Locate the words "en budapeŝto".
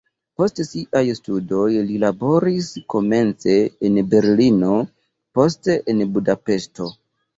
5.95-6.89